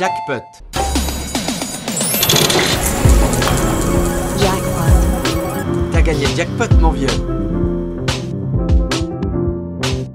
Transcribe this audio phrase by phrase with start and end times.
[0.00, 0.42] Jackpot.
[4.42, 5.92] Jackpot.
[5.92, 7.10] T'as gagné le jackpot, mon vieux.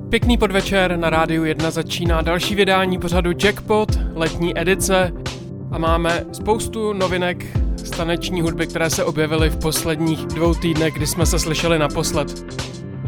[0.09, 5.11] Pěkný podvečer, na rádiu 1 začíná další vydání pořadu Jackpot, letní edice
[5.71, 11.07] a máme spoustu novinek z taneční hudby, které se objevily v posledních dvou týdnech, kdy
[11.07, 12.55] jsme se slyšeli naposled.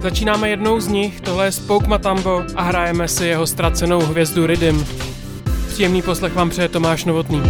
[0.01, 4.85] Začínáme jednou z nich, tohle je Spoke Matambo a hrajeme si jeho ztracenou hvězdu Rydim.
[5.71, 7.41] Příjemný poslech vám přeje Tomáš Novotný.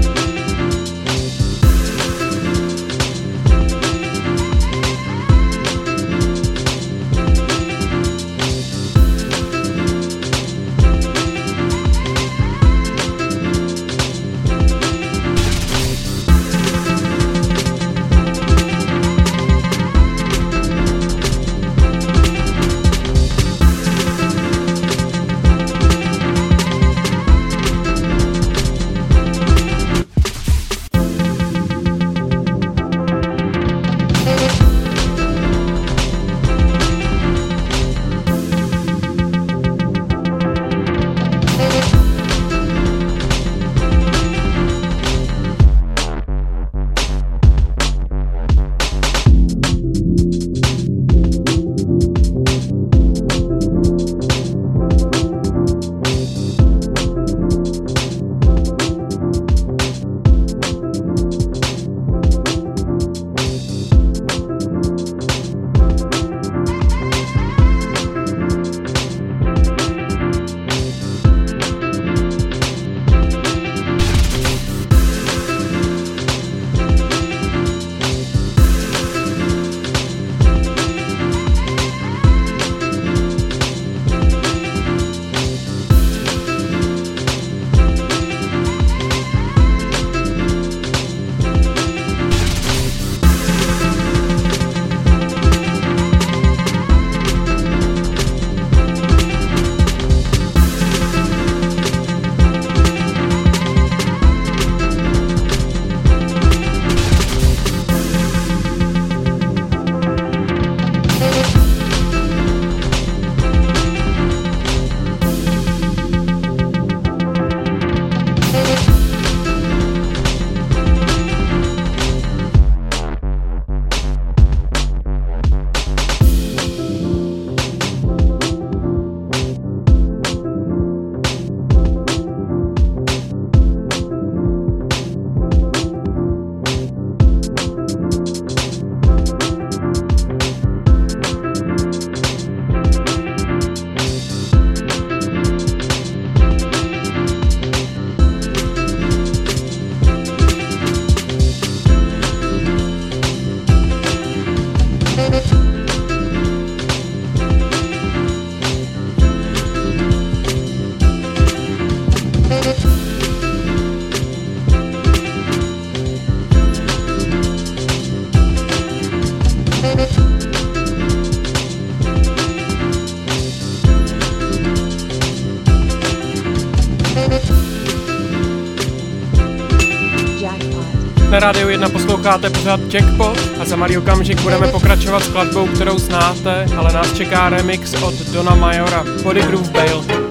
[181.31, 186.65] Na rádiu 1 posloucháte pořád Jackpot a za malý okamžik budeme pokračovat skladbou, kterou znáte,
[186.77, 190.30] ale nás čeká remix od Dona Majora, Body Groove Bale.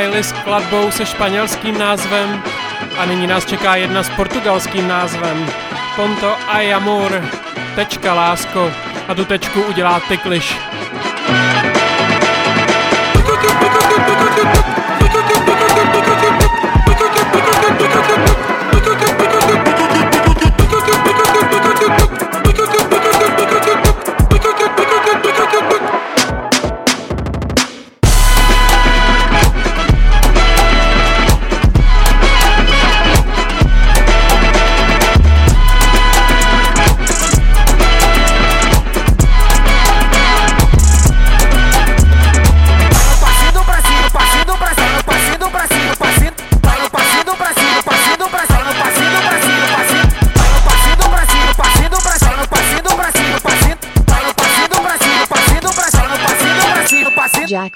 [0.00, 2.42] Kylie s kladbou se španělským názvem
[2.98, 5.46] a nyní nás čeká jedna s portugalským názvem.
[5.96, 6.60] Ponto a
[7.74, 8.72] tečka lásko
[9.08, 10.69] a tu tečku udělá Tykliš.
[57.50, 57.74] Jack.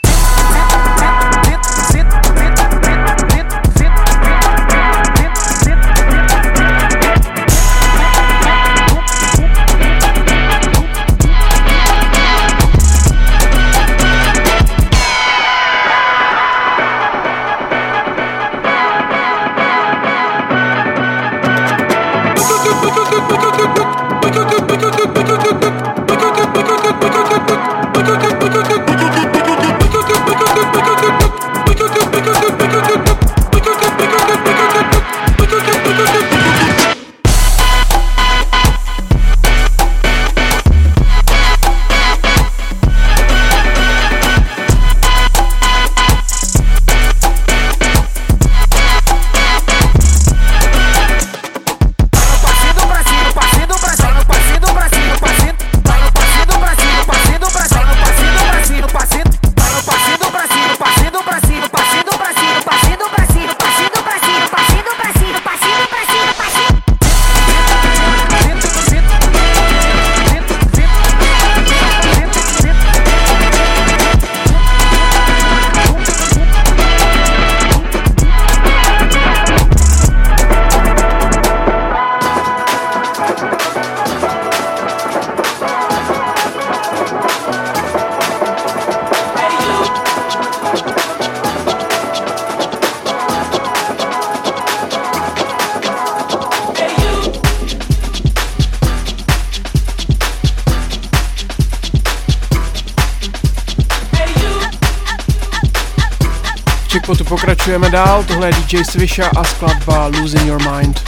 [106.95, 111.01] Checkpotu pokračujeme dál, tohle je DJ Swisha a skladba Losing Your Mind.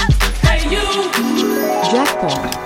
[1.93, 2.66] Jackpot.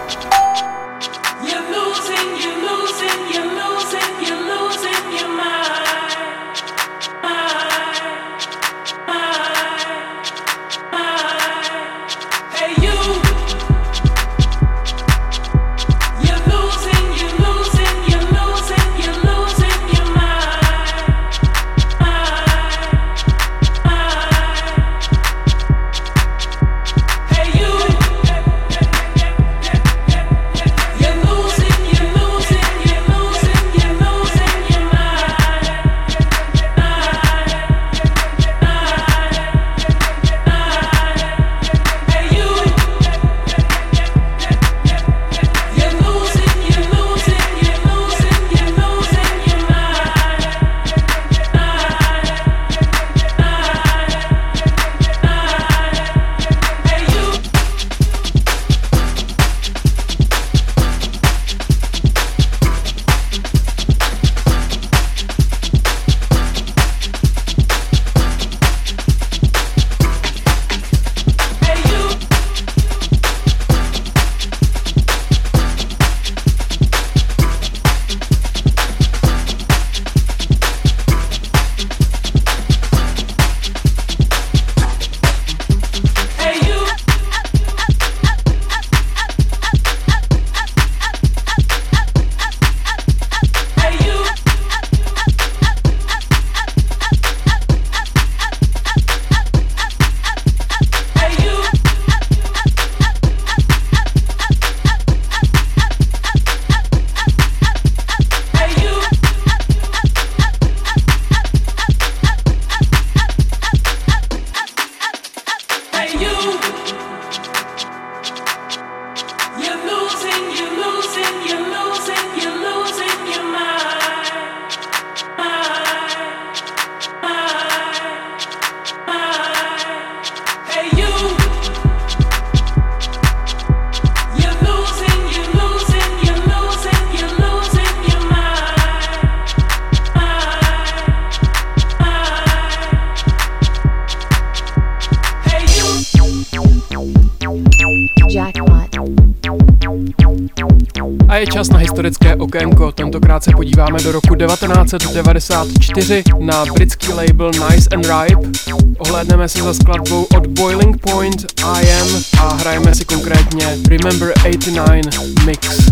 [153.42, 158.60] Se podíváme do roku 1994 na britský label Nice and Ripe.
[158.98, 162.08] Ohlédneme se za skladbou od Boiling Point I Am
[162.40, 165.90] a hrajeme si konkrétně Remember 89 Mix.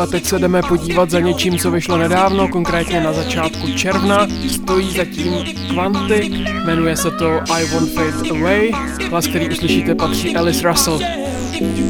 [0.00, 4.26] a teď se jdeme podívat za něčím, co vyšlo nedávno, konkrétně na začátku června.
[4.48, 5.34] Stojí zatím
[5.70, 6.30] kvanty,
[6.64, 8.72] jmenuje se to I Won't Fade Away.
[9.10, 11.00] Hlas, který uslyšíte, patří Alice Russell.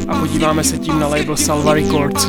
[0.07, 2.27] A podíváme se tím na label Salva Records.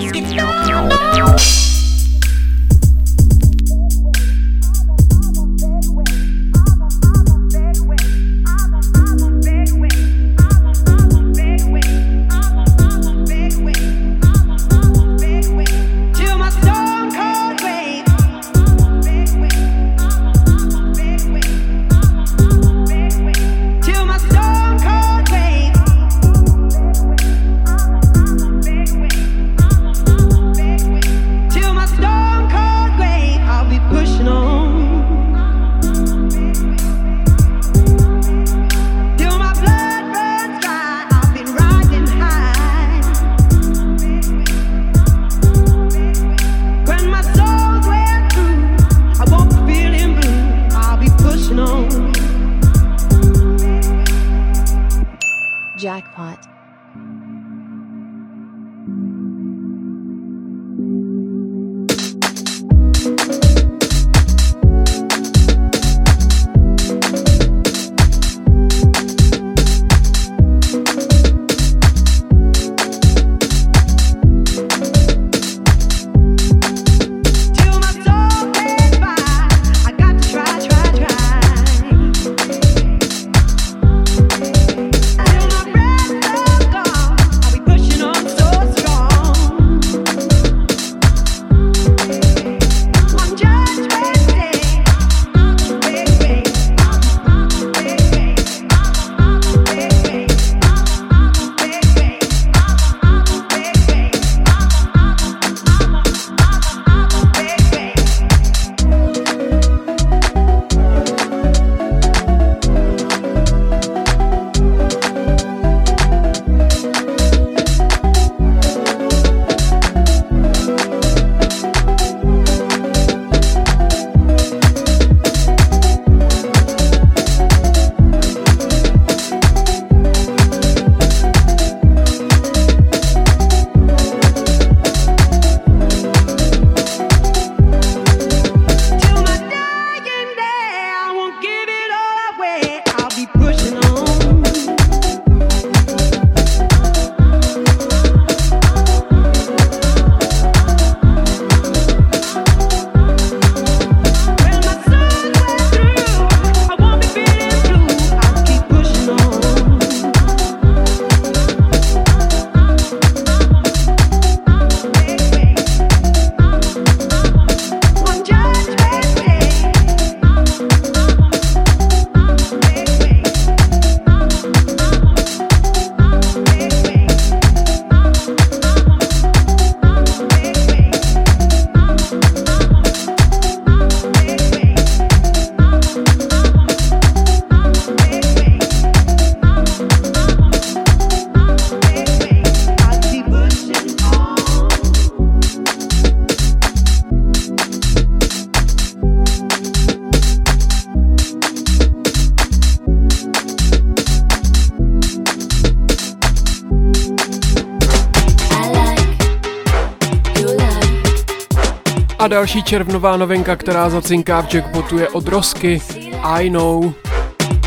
[212.22, 215.82] A další červnová novinka, která zacinká v jackpotu je od Rosky.
[216.22, 216.92] I Know.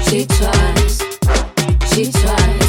[0.01, 0.97] She tries,
[1.85, 2.65] she tries,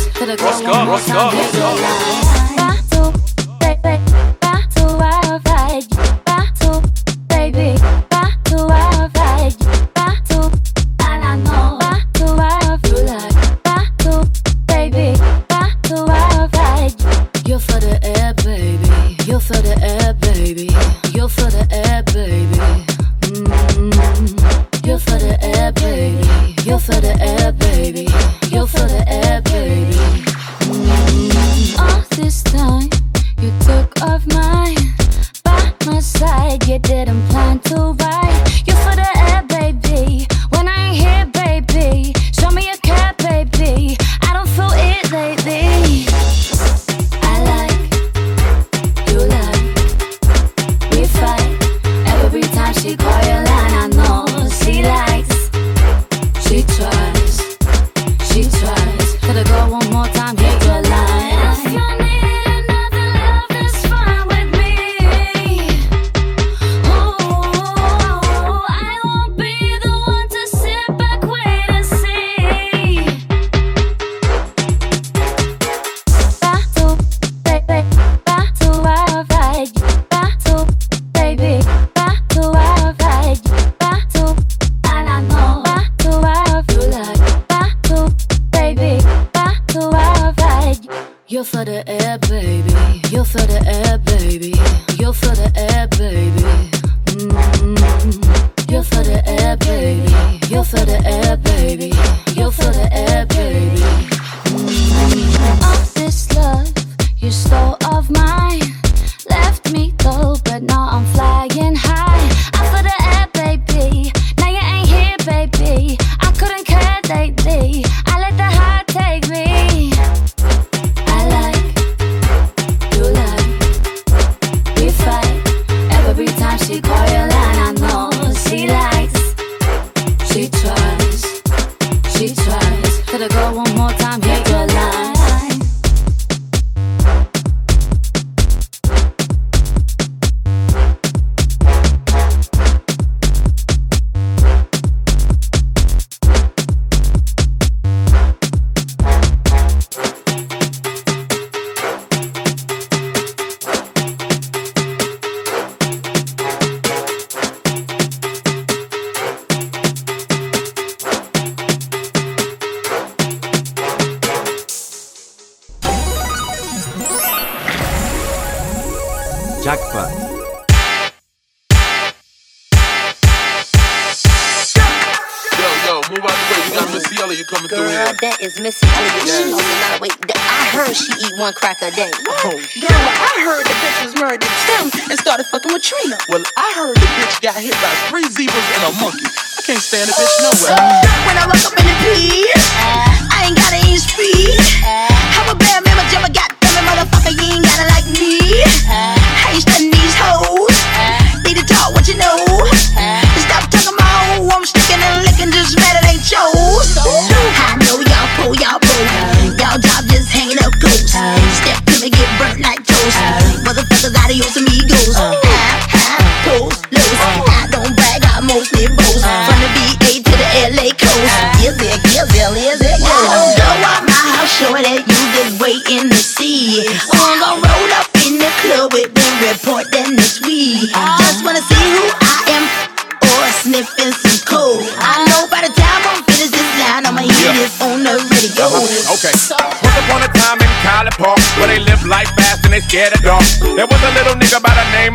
[91.28, 93.02] You're for the air, baby.
[93.10, 94.54] You're for the air, baby.
[94.96, 96.70] You're for the air, baby.
[97.18, 98.70] Mm-hmm.
[98.70, 100.46] You're for the air, baby.
[100.48, 101.92] You're for the air, baby.
[102.38, 103.05] You're for the air.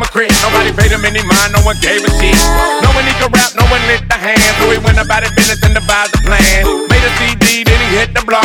[0.02, 2.34] Nobody paid him any mind, no one gave a shit.
[2.82, 4.42] No one he could rap, no one lit the hand.
[4.58, 6.66] So he went about his business and devised a plan.
[6.90, 8.44] Made a CD, then he hit the block.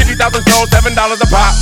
[0.00, 0.16] 50,000
[0.48, 1.52] sold, $7 a pop.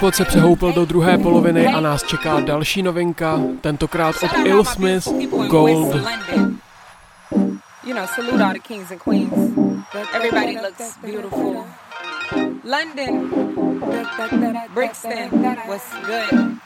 [0.00, 5.08] Jackpot se přehoupil do druhé poloviny a nás čeká další novinka, tentokrát od Ill Smith
[5.48, 5.94] Gold.
[7.84, 9.32] You know, salute all the kings and queens.
[10.14, 11.64] Everybody looks beautiful.
[12.64, 13.30] London,
[14.74, 15.28] Brixton,
[15.66, 16.56] what's good?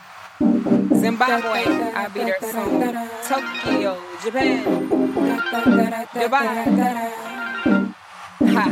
[1.01, 2.95] Zimbabwe, I'll be there soon.
[3.29, 4.65] Tokyo, Japan,
[6.15, 6.47] Dubai.
[8.55, 8.65] Ha,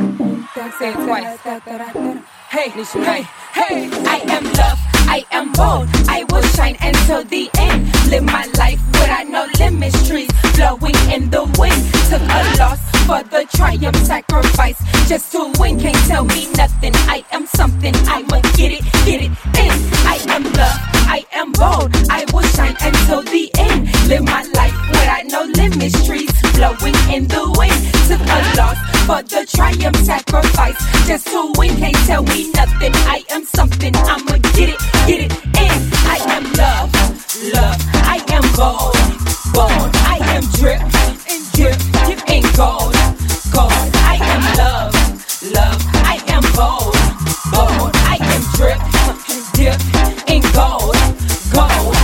[0.79, 2.32] say it twice.
[2.53, 5.87] Hey, hey, hey, I am love, I am bold.
[6.07, 7.91] I will shine until the end.
[8.09, 10.07] Live my life without no limits.
[10.07, 11.81] Trees blowing in the wind.
[12.09, 14.79] Took a loss for the triumph sacrifice.
[15.07, 16.93] Just to win, can't tell me nothing.
[17.07, 19.31] I am something, I'ma get it, get it
[19.63, 19.75] in.
[20.07, 21.91] I am love, I am bold.
[22.09, 23.89] I will shine until the end.
[24.07, 26.05] Live my life without no limits.
[26.05, 27.79] Trees blowing in the wind.
[28.07, 30.79] Took a loss for the triumph sacrifice.
[31.07, 32.93] Just to win, can't tell me nothing.
[32.93, 35.77] I am something, I'ma get it, get it in.
[36.07, 36.89] I am love,
[37.53, 37.77] love.
[38.05, 38.97] I am bold,
[39.53, 39.91] bold.
[40.07, 40.81] I am drip,
[41.53, 42.95] drip, drip in gold,
[43.51, 43.89] gold.
[44.05, 44.93] I am love,
[45.51, 45.79] love.
[46.05, 46.97] I am bold,
[47.51, 47.91] bold.
[48.07, 48.79] I am drip,
[49.57, 49.79] dip
[50.29, 50.95] in gold,
[51.53, 51.95] gold.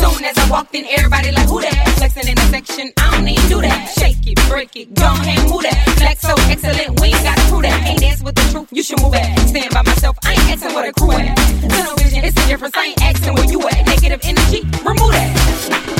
[0.00, 1.94] Soon as I walked in, everybody like who that?
[1.98, 3.88] Flexing in the section, I don't even do that.
[3.98, 5.82] Shake it, break it, go ahead, move that.
[5.98, 7.86] Flex so excellent, we ain't gotta prove that.
[7.86, 9.38] Ain't dance with the truth, you should move at.
[9.48, 11.45] Stand by myself, I ain't asking where the crew at.
[12.46, 13.86] Difference, I ain't asking where you at.
[13.86, 15.30] Negative energy, remove that.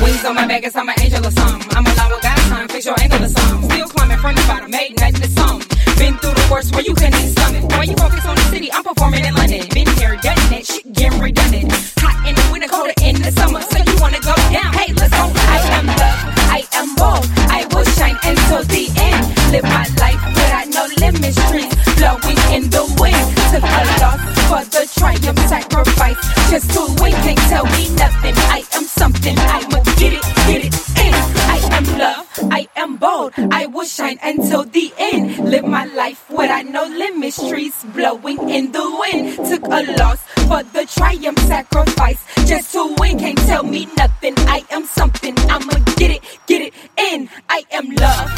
[0.02, 1.66] Wings on my back, it's I'm an angel or something.
[1.76, 3.70] I'm with God's time, fix your ankle or something.
[3.70, 5.66] Still climbing from the bottom, made nothing to something.
[5.98, 7.64] Been through the worst where you couldn't even stomach.
[7.70, 8.72] Why you focus on the city?
[8.72, 9.66] I'm performing in London.
[9.74, 11.72] Been here, done that, shit getting redundant.
[11.98, 13.60] Hot in the winter, colder in the summer.
[13.62, 14.70] So you wanna go down?
[14.78, 15.26] Hey, let's go.
[15.26, 16.18] I am love,
[16.52, 17.26] I am bold.
[17.50, 19.22] I will shine until the end.
[19.50, 21.36] Live my life without no limits.
[21.48, 23.18] Streets blowing in the wind.
[23.50, 26.35] Took a loss for the triumph sacrifice.
[26.50, 28.34] Just to win, can't tell me nothing.
[28.36, 29.36] I am something.
[29.38, 31.14] I'ma get it, get it in.
[31.54, 33.32] I am love, I am bold.
[33.50, 35.38] I will shine until the end.
[35.38, 37.36] Live my life without no limits.
[37.36, 39.36] Streets blowing in the wind.
[39.36, 42.24] Took a loss for the triumph sacrifice.
[42.46, 44.34] Just to win, can't tell me nothing.
[44.46, 45.36] I am something.
[45.50, 47.28] I'ma get it, get it in.
[47.48, 48.30] I am love,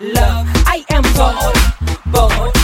[0.00, 0.46] love.
[0.66, 2.63] I am bold, bold.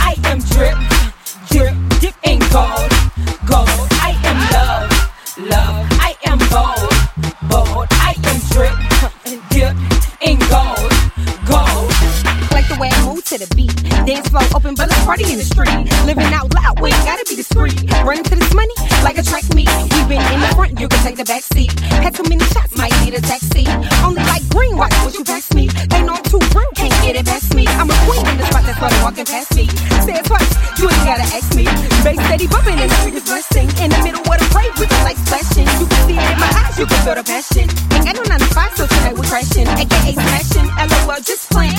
[14.55, 15.71] Open, but let's party in the street.
[16.07, 17.77] Living out loud, we ain't gotta be discreet.
[18.05, 19.69] Running to this money like a track meet.
[19.93, 21.73] We been in the front, you can take the back seat.
[22.03, 23.67] Had too many shots, might need a taxi.
[24.05, 25.69] Only like green, watch what you pass me.
[25.69, 26.41] They know I'm too
[26.81, 27.67] can't get it past me.
[27.77, 29.67] I'm a queen in the spot that's they walking past me.
[30.01, 30.51] Say it twice,
[30.81, 31.65] you ain't gotta ask me.
[32.05, 33.69] Bass steady bumping and the speakers blessing.
[33.85, 35.69] In the middle of the parade, we just like splashing.
[35.77, 37.67] You can see it in my eyes, you can feel the passion.
[37.93, 39.69] Ain't got no 9 to 5, so tonight we're crashing.
[39.69, 41.70] AKA smashing, LOL, just playing.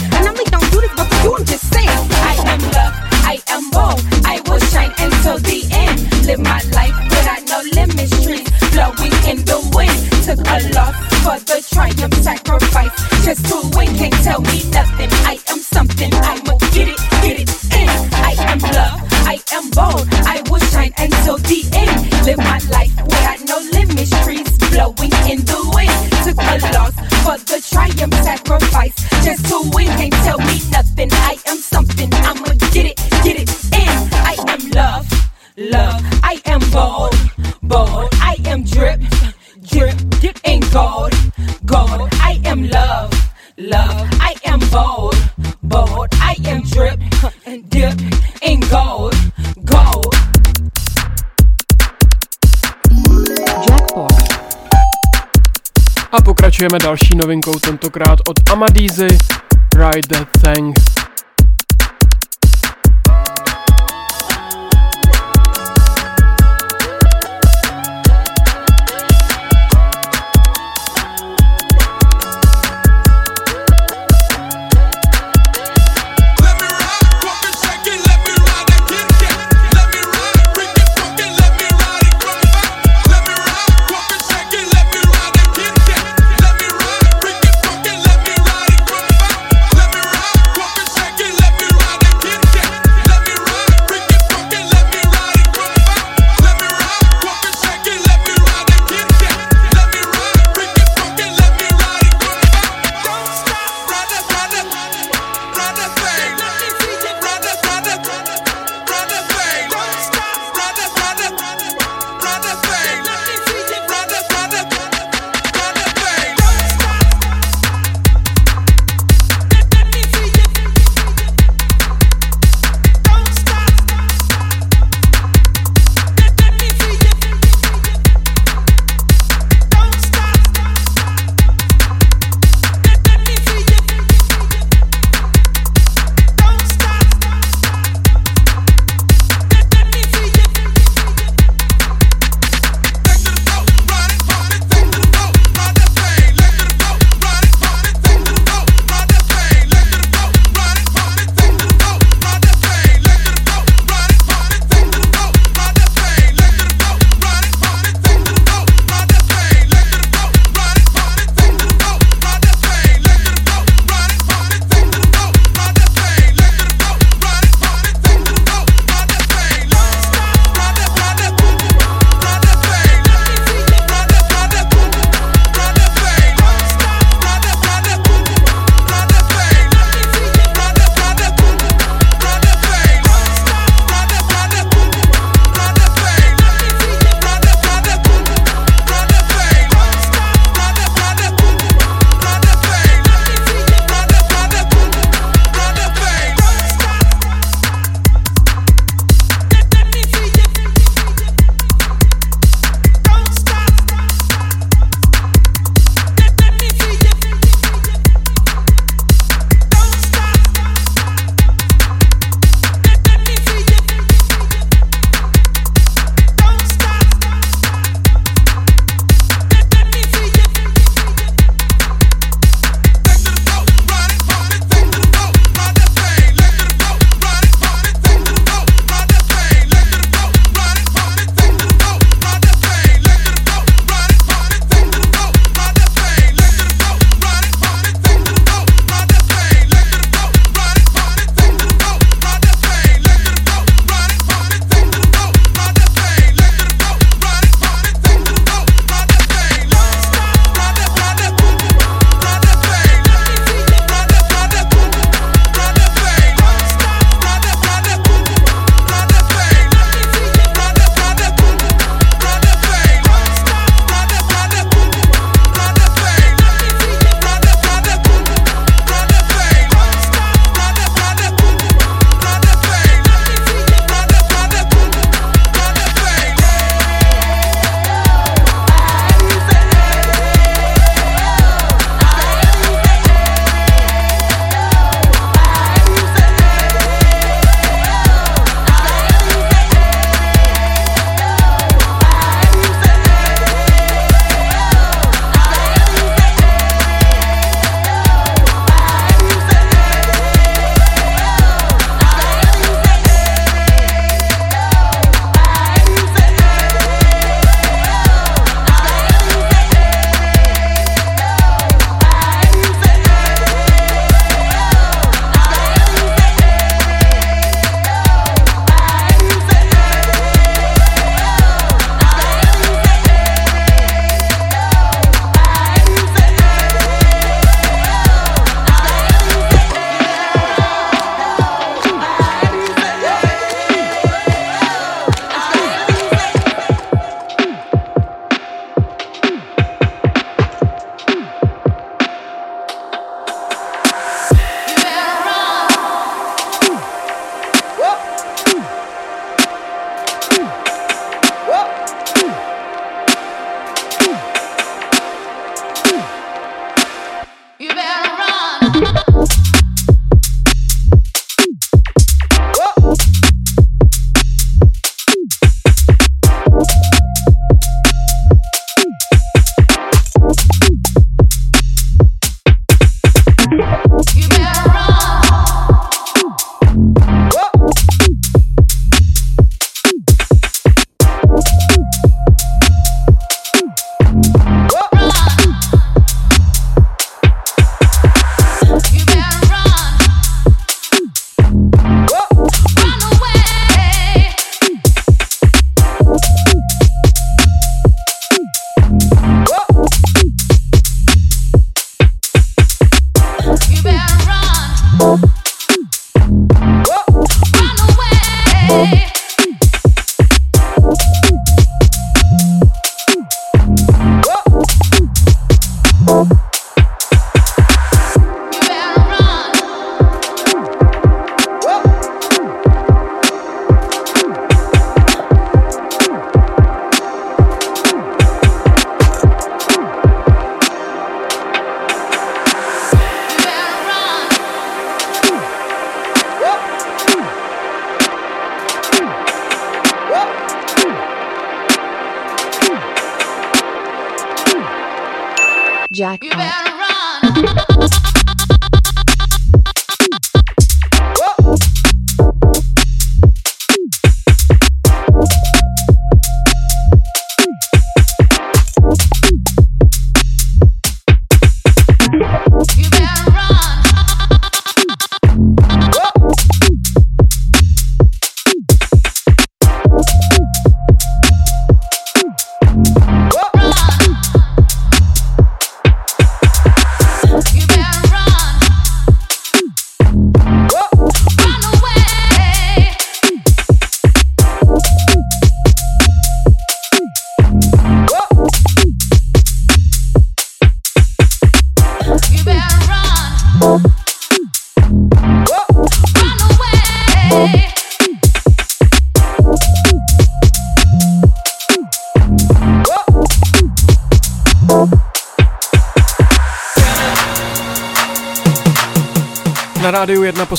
[56.62, 59.08] Pokračujeme další novinkou, tentokrát od Amadízy,
[59.76, 61.01] Ride That Thing.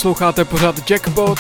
[0.03, 1.39] Posloucháte pořád Jackpot.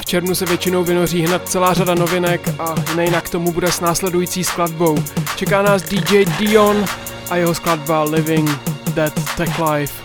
[0.00, 4.44] V červnu se většinou vynoří hned celá řada novinek a nejinak tomu bude s následující
[4.44, 4.96] skladbou.
[5.36, 6.84] Čeká nás DJ Dion
[7.30, 8.50] a jeho skladba Living
[8.94, 10.01] That Tech Life.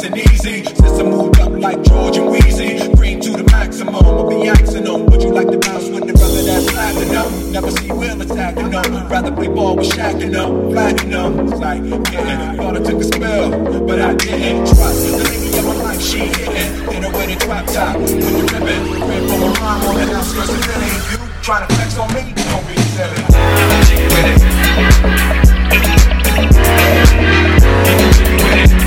[0.00, 0.64] Nice and easy.
[0.64, 3.94] Since I moved up like George and Wheezy, green to the maximum.
[3.94, 5.06] I'll be axing them.
[5.06, 7.52] Would you like to bounce with the brother that's platinum?
[7.52, 9.08] Never see Will attacking them.
[9.08, 11.48] Rather play ball with Shaq and them, platinum.
[11.48, 11.82] It's like,
[12.12, 13.50] yeah, thought I took a spell,
[13.86, 14.66] but I didn't.
[14.66, 16.86] Trust the lady of my life, she hitting.
[16.86, 19.08] With a drop top, with the ribbon.
[19.08, 20.92] Red for my mom on the outskirts of Philly.
[21.10, 22.32] You trying to flex on me?
[22.34, 23.22] Don't be silly.
[23.86, 24.38] Jiggy with it.
[25.70, 25.94] Jiggy
[28.44, 28.79] with it.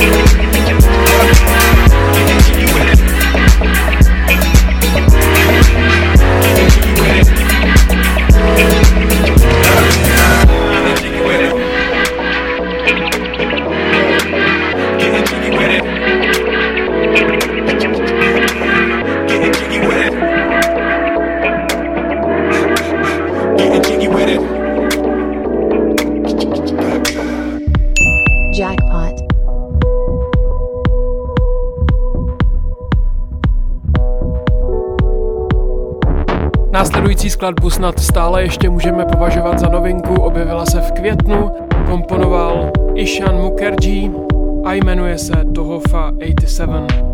[0.00, 1.59] Yeah.
[37.40, 41.50] Skladbu snad stále ještě můžeme považovat za novinku, objevila se v květnu,
[41.86, 44.10] komponoval Ishan Mukherjee
[44.64, 47.09] a jmenuje se Tohofa 87.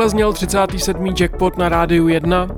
[0.00, 1.14] takhle zněl 37.
[1.20, 2.48] jackpot na rádiu 1.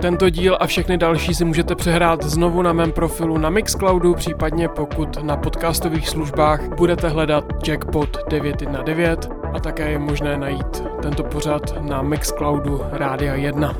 [0.00, 4.68] Tento díl a všechny další si můžete přehrát znovu na mém profilu na Mixcloudu, případně
[4.68, 11.62] pokud na podcastových službách budete hledat Jackpot 919 a také je možné najít tento pořad
[11.80, 13.76] na Mixcloudu Rádia 1.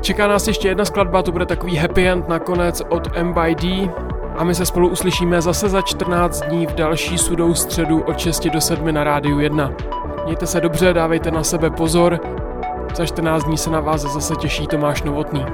[0.00, 3.64] Čeká nás ještě jedna skladba, to bude takový happy end nakonec od MBD
[4.36, 8.46] a my se spolu uslyšíme zase za 14 dní v další sudou středu od 6
[8.46, 9.99] do 7 na rádiu 1.
[10.30, 12.20] Mějte se dobře, dávejte na sebe pozor.
[12.96, 15.46] Za 14 dní se na vás zase těší Tomáš Novotný.